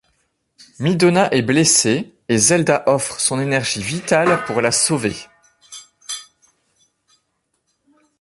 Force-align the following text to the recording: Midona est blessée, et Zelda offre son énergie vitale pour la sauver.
Midona 0.79 1.29
est 1.31 1.43
blessée, 1.43 2.11
et 2.27 2.37
Zelda 2.39 2.81
offre 2.87 3.19
son 3.19 3.39
énergie 3.39 3.83
vitale 3.83 4.43
pour 4.45 4.59
la 4.59 4.71
sauver. 4.71 5.15